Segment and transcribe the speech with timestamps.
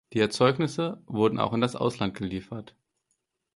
[0.13, 2.75] Die Erzeugnisse wurden auch in das Ausland geliefert.